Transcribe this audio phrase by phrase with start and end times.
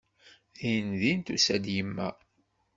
[0.57, 2.09] Dindin tusa-d yemma.